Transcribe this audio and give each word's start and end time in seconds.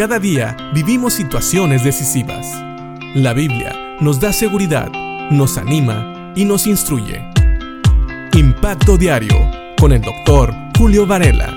Cada 0.00 0.18
día 0.18 0.56
vivimos 0.72 1.12
situaciones 1.12 1.84
decisivas. 1.84 2.46
La 3.14 3.34
Biblia 3.34 3.98
nos 4.00 4.18
da 4.18 4.32
seguridad, 4.32 4.90
nos 5.30 5.58
anima 5.58 6.32
y 6.34 6.46
nos 6.46 6.66
instruye. 6.66 7.22
Impacto 8.32 8.96
Diario 8.96 9.36
con 9.78 9.92
el 9.92 10.00
doctor 10.00 10.54
Julio 10.78 11.06
Varela. 11.06 11.54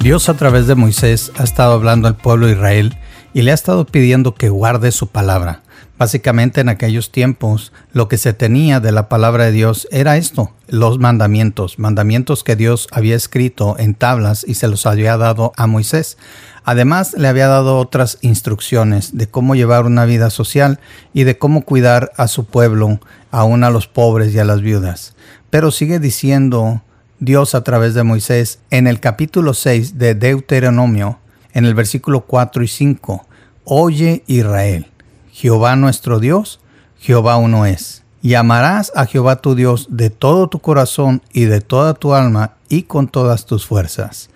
Dios 0.00 0.28
a 0.28 0.34
través 0.34 0.66
de 0.66 0.74
Moisés 0.74 1.30
ha 1.38 1.44
estado 1.44 1.74
hablando 1.74 2.08
al 2.08 2.16
pueblo 2.16 2.46
de 2.46 2.54
Israel 2.54 2.96
y 3.32 3.42
le 3.42 3.52
ha 3.52 3.54
estado 3.54 3.86
pidiendo 3.86 4.34
que 4.34 4.48
guarde 4.48 4.90
su 4.90 5.06
palabra. 5.06 5.62
Básicamente 5.98 6.60
en 6.60 6.68
aquellos 6.68 7.12
tiempos 7.12 7.72
lo 7.92 8.08
que 8.08 8.18
se 8.18 8.32
tenía 8.32 8.80
de 8.80 8.92
la 8.92 9.08
palabra 9.08 9.44
de 9.44 9.52
Dios 9.52 9.86
era 9.90 10.16
esto, 10.16 10.52
los 10.66 10.98
mandamientos, 10.98 11.78
mandamientos 11.78 12.42
que 12.42 12.56
Dios 12.56 12.88
había 12.90 13.14
escrito 13.14 13.76
en 13.78 13.94
tablas 13.94 14.44
y 14.46 14.54
se 14.54 14.68
los 14.68 14.86
había 14.86 15.16
dado 15.16 15.52
a 15.56 15.66
Moisés. 15.66 16.18
Además 16.64 17.14
le 17.16 17.28
había 17.28 17.48
dado 17.48 17.78
otras 17.78 18.18
instrucciones 18.20 19.16
de 19.16 19.28
cómo 19.28 19.54
llevar 19.54 19.84
una 19.84 20.04
vida 20.04 20.30
social 20.30 20.80
y 21.12 21.24
de 21.24 21.38
cómo 21.38 21.64
cuidar 21.64 22.12
a 22.16 22.26
su 22.26 22.46
pueblo, 22.46 23.00
aún 23.30 23.62
a 23.64 23.70
los 23.70 23.86
pobres 23.86 24.34
y 24.34 24.38
a 24.38 24.44
las 24.44 24.60
viudas. 24.60 25.14
Pero 25.50 25.70
sigue 25.70 25.98
diciendo 25.98 26.82
Dios 27.20 27.54
a 27.54 27.62
través 27.62 27.94
de 27.94 28.02
Moisés 28.02 28.60
en 28.70 28.86
el 28.86 28.98
capítulo 28.98 29.54
6 29.54 29.98
de 29.98 30.14
Deuteronomio, 30.14 31.18
en 31.52 31.66
el 31.66 31.74
versículo 31.74 32.22
4 32.22 32.62
y 32.62 32.68
5, 32.68 33.26
Oye 33.64 34.24
Israel 34.26 34.91
Jehová 35.32 35.76
nuestro 35.76 36.20
Dios, 36.20 36.60
Jehová 37.00 37.36
uno 37.36 37.64
es. 37.64 38.02
Y 38.20 38.34
amarás 38.34 38.92
a 38.94 39.06
Jehová 39.06 39.36
tu 39.36 39.56
Dios 39.56 39.88
de 39.90 40.10
todo 40.10 40.46
tu 40.48 40.60
corazón 40.60 41.22
y 41.32 41.46
de 41.46 41.60
toda 41.60 41.94
tu 41.94 42.14
alma 42.14 42.52
y 42.68 42.82
con 42.82 43.08
todas 43.08 43.46
tus 43.46 43.66
fuerzas. 43.66 44.28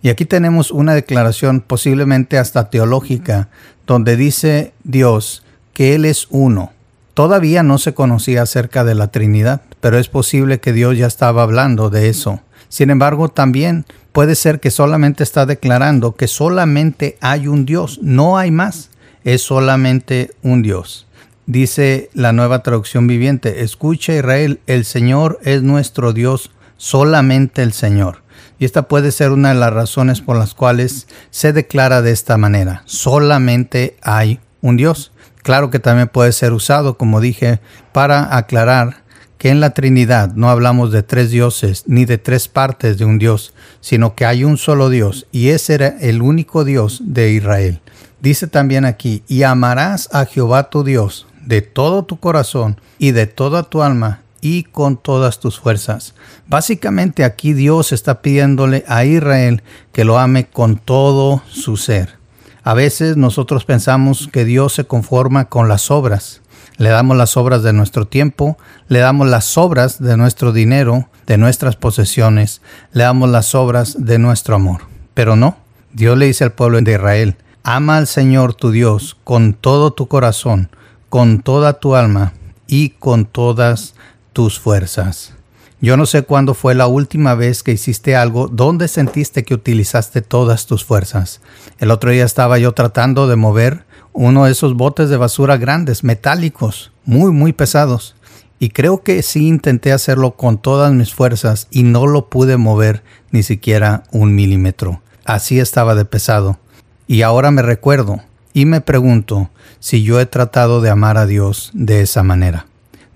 Y 0.00 0.08
aquí 0.08 0.24
tenemos 0.24 0.70
una 0.70 0.94
declaración 0.94 1.60
posiblemente 1.60 2.38
hasta 2.38 2.70
teológica, 2.70 3.48
donde 3.86 4.16
dice 4.16 4.72
Dios 4.84 5.44
que 5.74 5.94
Él 5.94 6.04
es 6.04 6.28
uno. 6.30 6.72
Todavía 7.14 7.62
no 7.62 7.78
se 7.78 7.92
conocía 7.92 8.42
acerca 8.42 8.84
de 8.84 8.94
la 8.94 9.08
Trinidad, 9.08 9.62
pero 9.80 9.98
es 9.98 10.08
posible 10.08 10.60
que 10.60 10.72
Dios 10.72 10.96
ya 10.96 11.06
estaba 11.06 11.42
hablando 11.42 11.90
de 11.90 12.08
eso. 12.08 12.40
Sin 12.68 12.90
embargo, 12.90 13.28
también 13.28 13.84
puede 14.12 14.36
ser 14.36 14.60
que 14.60 14.70
solamente 14.70 15.22
está 15.22 15.46
declarando 15.46 16.14
que 16.14 16.28
solamente 16.28 17.18
hay 17.20 17.48
un 17.48 17.66
Dios, 17.66 17.98
no 18.02 18.38
hay 18.38 18.50
más 18.50 18.90
es 19.24 19.42
solamente 19.42 20.32
un 20.42 20.62
Dios. 20.62 21.06
Dice 21.46 22.10
la 22.14 22.32
nueva 22.32 22.62
traducción 22.62 23.06
viviente, 23.06 23.62
escucha 23.62 24.14
Israel, 24.14 24.60
el 24.66 24.84
Señor 24.84 25.40
es 25.42 25.62
nuestro 25.62 26.12
Dios, 26.12 26.50
solamente 26.76 27.62
el 27.62 27.72
Señor. 27.72 28.22
Y 28.58 28.64
esta 28.64 28.88
puede 28.88 29.12
ser 29.12 29.30
una 29.30 29.50
de 29.50 29.56
las 29.56 29.72
razones 29.72 30.20
por 30.20 30.36
las 30.36 30.54
cuales 30.54 31.08
se 31.30 31.52
declara 31.52 32.02
de 32.02 32.12
esta 32.12 32.38
manera, 32.38 32.82
solamente 32.86 33.96
hay 34.02 34.40
un 34.60 34.76
Dios. 34.76 35.12
Claro 35.42 35.70
que 35.70 35.78
también 35.78 36.08
puede 36.08 36.32
ser 36.32 36.54
usado, 36.54 36.96
como 36.96 37.20
dije, 37.20 37.60
para 37.92 38.36
aclarar 38.36 39.04
que 39.36 39.50
en 39.50 39.60
la 39.60 39.74
Trinidad 39.74 40.32
no 40.34 40.48
hablamos 40.48 40.90
de 40.90 41.02
tres 41.02 41.30
dioses 41.30 41.84
ni 41.86 42.06
de 42.06 42.16
tres 42.16 42.48
partes 42.48 42.96
de 42.96 43.04
un 43.04 43.18
Dios, 43.18 43.52
sino 43.82 44.14
que 44.14 44.24
hay 44.24 44.42
un 44.42 44.56
solo 44.56 44.88
Dios 44.88 45.26
y 45.32 45.48
ese 45.48 45.74
era 45.74 45.88
el 46.00 46.22
único 46.22 46.64
Dios 46.64 47.02
de 47.04 47.32
Israel. 47.32 47.82
Dice 48.24 48.46
también 48.46 48.86
aquí, 48.86 49.22
y 49.28 49.42
amarás 49.42 50.08
a 50.10 50.24
Jehová 50.24 50.70
tu 50.70 50.82
Dios 50.82 51.26
de 51.44 51.60
todo 51.60 52.06
tu 52.06 52.20
corazón 52.20 52.80
y 52.98 53.10
de 53.10 53.26
toda 53.26 53.64
tu 53.64 53.82
alma 53.82 54.22
y 54.40 54.62
con 54.62 54.96
todas 54.96 55.40
tus 55.40 55.60
fuerzas. 55.60 56.14
Básicamente 56.46 57.22
aquí 57.22 57.52
Dios 57.52 57.92
está 57.92 58.22
pidiéndole 58.22 58.82
a 58.88 59.04
Israel 59.04 59.62
que 59.92 60.06
lo 60.06 60.18
ame 60.18 60.46
con 60.46 60.78
todo 60.78 61.42
su 61.50 61.76
ser. 61.76 62.14
A 62.62 62.72
veces 62.72 63.18
nosotros 63.18 63.66
pensamos 63.66 64.30
que 64.32 64.46
Dios 64.46 64.72
se 64.72 64.86
conforma 64.86 65.50
con 65.50 65.68
las 65.68 65.90
obras. 65.90 66.40
Le 66.78 66.88
damos 66.88 67.18
las 67.18 67.36
obras 67.36 67.62
de 67.62 67.74
nuestro 67.74 68.06
tiempo, 68.06 68.56
le 68.88 69.00
damos 69.00 69.28
las 69.28 69.58
obras 69.58 70.02
de 70.02 70.16
nuestro 70.16 70.54
dinero, 70.54 71.10
de 71.26 71.36
nuestras 71.36 71.76
posesiones, 71.76 72.62
le 72.94 73.02
damos 73.02 73.28
las 73.28 73.54
obras 73.54 73.96
de 73.98 74.18
nuestro 74.18 74.54
amor. 74.54 74.80
Pero 75.12 75.36
no, 75.36 75.58
Dios 75.92 76.16
le 76.16 76.24
dice 76.24 76.44
al 76.44 76.52
pueblo 76.52 76.80
de 76.80 76.92
Israel, 76.92 77.36
Ama 77.66 77.96
al 77.96 78.06
Señor 78.06 78.52
tu 78.52 78.72
Dios 78.72 79.16
con 79.24 79.54
todo 79.54 79.94
tu 79.94 80.06
corazón, 80.06 80.68
con 81.08 81.40
toda 81.40 81.80
tu 81.80 81.94
alma 81.94 82.34
y 82.66 82.90
con 82.90 83.24
todas 83.24 83.94
tus 84.34 84.60
fuerzas. 84.60 85.32
Yo 85.80 85.96
no 85.96 86.04
sé 86.04 86.24
cuándo 86.24 86.52
fue 86.52 86.74
la 86.74 86.86
última 86.88 87.34
vez 87.34 87.62
que 87.62 87.72
hiciste 87.72 88.16
algo 88.16 88.48
donde 88.48 88.86
sentiste 88.86 89.44
que 89.44 89.54
utilizaste 89.54 90.20
todas 90.20 90.66
tus 90.66 90.84
fuerzas. 90.84 91.40
El 91.78 91.90
otro 91.90 92.10
día 92.10 92.26
estaba 92.26 92.58
yo 92.58 92.72
tratando 92.72 93.28
de 93.28 93.36
mover 93.36 93.86
uno 94.12 94.44
de 94.44 94.52
esos 94.52 94.74
botes 94.74 95.08
de 95.08 95.16
basura 95.16 95.56
grandes, 95.56 96.04
metálicos, 96.04 96.92
muy, 97.06 97.32
muy 97.32 97.54
pesados. 97.54 98.14
Y 98.58 98.68
creo 98.68 99.02
que 99.02 99.22
sí 99.22 99.48
intenté 99.48 99.92
hacerlo 99.92 100.32
con 100.32 100.58
todas 100.58 100.92
mis 100.92 101.14
fuerzas 101.14 101.68
y 101.70 101.82
no 101.82 102.06
lo 102.06 102.28
pude 102.28 102.58
mover 102.58 103.02
ni 103.30 103.42
siquiera 103.42 104.02
un 104.12 104.34
milímetro. 104.34 105.00
Así 105.24 105.58
estaba 105.58 105.94
de 105.94 106.04
pesado. 106.04 106.58
Y 107.06 107.22
ahora 107.22 107.50
me 107.50 107.62
recuerdo 107.62 108.20
y 108.52 108.66
me 108.66 108.80
pregunto 108.80 109.50
si 109.80 110.02
yo 110.02 110.20
he 110.20 110.26
tratado 110.26 110.80
de 110.80 110.90
amar 110.90 111.18
a 111.18 111.26
Dios 111.26 111.70
de 111.74 112.00
esa 112.00 112.22
manera. 112.22 112.66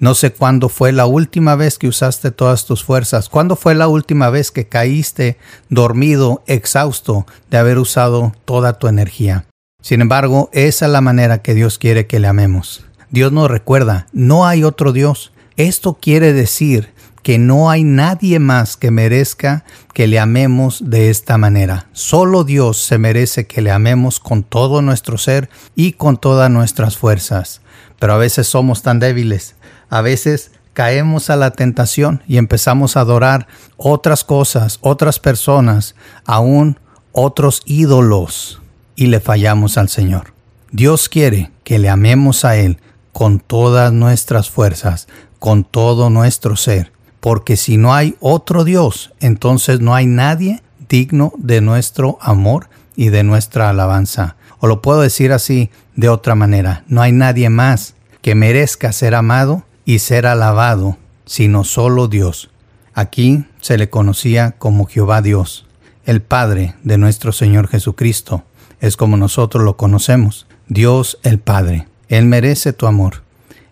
No 0.01 0.15
sé 0.15 0.33
cuándo 0.33 0.69
fue 0.69 0.93
la 0.93 1.07
última 1.07 1.57
vez 1.57 1.77
que 1.79 1.89
usaste 1.89 2.31
todas 2.31 2.67
tus 2.67 2.85
fuerzas, 2.85 3.29
cuándo 3.29 3.57
fue 3.57 3.75
la 3.75 3.89
última 3.89 4.31
vez 4.31 4.53
que 4.53 4.69
caíste 4.69 5.39
dormido, 5.71 6.43
exhausto 6.47 7.27
de 7.51 7.59
haber 7.59 7.79
usado 7.79 8.33
toda 8.45 8.75
tu 8.79 8.87
energía. 8.87 9.47
Sin 9.83 10.01
embargo, 10.01 10.51
esa 10.53 10.87
es 10.87 10.93
la 10.93 11.01
manera 11.01 11.43
que 11.43 11.55
Dios 11.55 11.79
quiere 11.79 12.07
que 12.07 12.21
le 12.21 12.29
amemos. 12.29 12.85
Dios 13.11 13.33
nos 13.33 13.51
recuerda, 13.51 14.07
no 14.13 14.47
hay 14.47 14.63
otro 14.63 14.93
Dios. 14.93 15.33
Esto 15.57 15.95
quiere 16.01 16.33
decir 16.33 16.93
que 17.23 17.39
no 17.39 17.71
hay 17.71 17.85
nadie 17.85 18.39
más 18.39 18.77
que 18.77 18.91
merezca 18.91 19.65
que 19.93 20.07
le 20.07 20.19
amemos 20.19 20.91
de 20.91 21.11
esta 21.11 21.39
manera. 21.39 21.89
Solo 21.93 22.45
Dios 22.45 22.79
se 22.79 22.99
merece 22.99 23.47
que 23.47 23.63
le 23.63 23.71
amemos 23.71 24.21
con 24.21 24.43
todo 24.43 24.83
nuestro 24.83 25.19
ser 25.19 25.51
y 25.75 25.93
con 25.93 26.17
todas 26.17 26.51
nuestras 26.51 26.97
fuerzas. 26.97 27.61
Pero 27.99 28.15
a 28.15 28.19
veces 28.19 28.47
somos 28.47 28.83
tan 28.83 29.01
débiles, 29.01 29.57
a 29.91 30.03
veces 30.03 30.53
caemos 30.73 31.31
a 31.31 31.37
la 31.37 31.51
tentación 31.51 32.23
y 32.29 32.37
empezamos 32.37 32.97
a 32.97 33.01
adorar 33.01 33.49
otras 33.77 34.23
cosas, 34.23 34.79
otras 34.81 35.19
personas, 35.19 35.97
aún 36.25 36.79
otros 37.13 37.63
ídolos, 37.67 38.63
y 38.95 39.07
le 39.07 39.19
fallamos 39.21 39.79
al 39.79 39.89
Señor. 39.89 40.35
Dios 40.71 41.09
quiere 41.09 41.51
que 41.65 41.79
le 41.79 41.89
amemos 41.89 42.45
a 42.45 42.57
Él 42.57 42.81
con 43.13 43.41
todas 43.41 43.93
nuestras 43.93 44.51
fuerzas, 44.51 45.09
con 45.39 45.65
todo 45.65 46.11
nuestro 46.11 46.57
ser 46.57 46.93
porque 47.21 47.57
si 47.57 47.77
no 47.77 47.95
hay 47.95 48.17
otro 48.21 48.65
Dios, 48.65 49.13
entonces 49.21 49.81
no 49.81 49.95
hay 49.95 50.07
nadie 50.07 50.63
digno 50.89 51.33
de 51.37 51.61
nuestro 51.61 52.19
amor 52.21 52.69
y 52.97 53.11
de 53.11 53.23
nuestra 53.23 53.71
alabanza. 53.71 54.37
O 54.61 54.67
lo 54.67 54.83
puedo 54.83 55.01
decir 55.01 55.33
así 55.33 55.71
de 55.95 56.09
otra 56.09 56.35
manera, 56.35 56.85
no 56.89 57.03
hay 57.03 57.13
nadie 57.13 57.51
más 57.51 57.95
que 58.23 58.35
merezca 58.35 58.93
ser 58.93 59.15
amado 59.15 59.65
y 59.85 60.01
ser 60.01 60.27
alabado, 60.27 60.97
sino 61.25 61.65
solo 61.65 62.09
Dios. 62.09 62.51
Aquí 62.95 63.45
se 63.61 63.79
le 63.79 63.91
conocía 63.91 64.53
como 64.59 64.87
Jehová 64.87 65.23
Dios, 65.23 65.67
el 66.05 66.23
Padre 66.23 66.75
de 66.83 66.99
nuestro 66.99 67.33
Señor 67.33 67.69
Jesucristo. 67.69 68.43
Es 68.81 68.97
como 68.97 69.17
nosotros 69.17 69.63
lo 69.63 69.77
conocemos, 69.77 70.47
Dios 70.69 71.19
el 71.23 71.39
Padre. 71.39 71.87
Él 72.09 72.27
merece 72.27 72.73
tu 72.73 72.87
amor, 72.87 73.23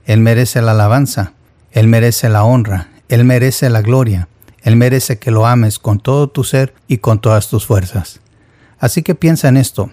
Él 0.05 0.21
merece 0.21 0.63
la 0.63 0.73
alabanza, 0.73 1.33
Él 1.73 1.89
merece 1.89 2.29
la 2.29 2.45
honra, 2.45 2.89
él 3.09 3.25
merece 3.25 3.71
la 3.71 3.83
gloria, 3.83 4.29
Él 4.63 4.75
merece 4.75 5.19
que 5.19 5.31
lo 5.31 5.47
ames 5.47 5.79
con 5.79 6.01
todo 6.01 6.29
tu 6.29 6.43
ser 6.43 6.75
y 6.89 6.99
con 6.99 7.21
todas 7.21 7.49
tus 7.49 7.67
fuerzas. 7.67 8.21
Así 8.81 9.03
que 9.03 9.15
piensa 9.15 9.49
en 9.49 9.57
esto. 9.57 9.91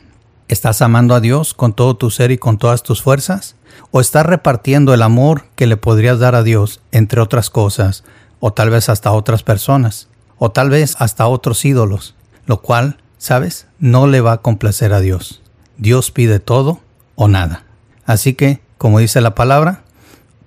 ¿Estás 0.48 0.82
amando 0.82 1.14
a 1.14 1.20
Dios 1.20 1.54
con 1.54 1.74
todo 1.74 1.96
tu 1.96 2.10
ser 2.10 2.32
y 2.32 2.40
con 2.40 2.58
todas 2.58 2.82
tus 2.82 3.02
fuerzas? 3.04 3.56
¿O 3.92 4.02
estás 4.02 4.26
repartiendo 4.26 4.94
el 4.94 5.04
amor 5.04 5.46
que 5.56 5.68
le 5.68 5.78
podrías 5.78 6.18
dar 6.20 6.34
a 6.34 6.44
Dios 6.44 6.82
entre 6.92 7.22
otras 7.22 7.50
cosas, 7.50 8.04
o 8.40 8.52
tal 8.52 8.72
vez 8.72 8.90
hasta 8.90 9.12
otras 9.12 9.44
personas, 9.44 10.10
o 10.38 10.52
tal 10.52 10.70
vez 10.72 10.96
hasta 11.00 11.28
otros 11.28 11.64
ídolos, 11.66 12.16
lo 12.46 12.62
cual, 12.62 12.98
sabes, 13.20 13.68
no 13.80 14.08
le 14.08 14.22
va 14.22 14.34
a 14.34 14.42
complacer 14.42 14.92
a 14.94 15.00
Dios. 15.00 15.42
Dios 15.78 16.12
pide 16.12 16.40
todo 16.40 16.82
o 17.16 17.28
nada. 17.28 17.64
Así 18.06 18.34
que, 18.34 18.60
como 18.78 19.00
dice 19.00 19.22
la 19.22 19.36
palabra, 19.36 19.84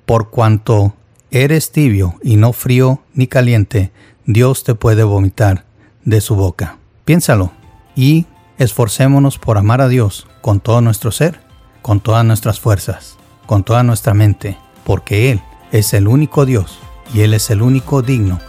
por 0.05 0.31
cuanto 0.31 0.95
eres 1.44 1.73
tibio 1.73 2.15
y 2.23 2.37
no 2.37 2.53
frío 2.53 3.00
ni 3.15 3.27
caliente, 3.27 3.93
Dios 4.25 4.65
te 4.65 4.75
puede 4.75 5.05
vomitar 5.05 5.65
de 6.05 6.21
su 6.21 6.37
boca. 6.37 6.79
Piénsalo 7.05 7.53
y 7.94 8.27
esforcémonos 8.59 9.38
por 9.38 9.59
amar 9.59 9.81
a 9.81 9.88
Dios 9.88 10.27
con 10.41 10.61
todo 10.61 10.81
nuestro 10.81 11.11
ser, 11.11 11.41
con 11.83 12.00
todas 12.00 12.25
nuestras 12.25 12.61
fuerzas, 12.61 13.17
con 13.47 13.65
toda 13.65 13.83
nuestra 13.83 14.15
mente, 14.15 14.56
porque 14.85 15.31
Él 15.31 15.41
es 15.73 15.94
el 15.94 16.09
único 16.09 16.47
Dios 16.47 16.79
y 17.15 17.21
Él 17.21 17.35
es 17.35 17.50
el 17.50 17.62
único 17.62 18.03
digno 18.03 18.41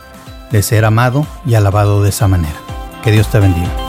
de 0.52 0.62
ser 0.62 0.86
amado 0.86 1.26
y 1.46 1.56
alabado 1.56 2.04
de 2.04 2.10
esa 2.10 2.28
manera. 2.28 2.56
Que 3.04 3.12
Dios 3.12 3.30
te 3.30 3.40
bendiga. 3.40 3.87